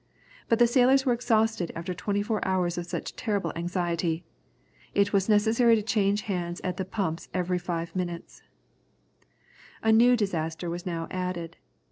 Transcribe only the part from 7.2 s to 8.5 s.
every five minutes.